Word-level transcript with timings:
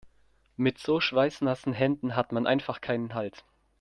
Mit 0.57 0.79
so 0.79 0.99
schweißnassen 0.99 1.73
Händen 1.73 2.15
hat 2.15 2.31
man 2.31 2.47
einfach 2.47 2.81
keinen 2.81 3.13
Halt. 3.13 3.45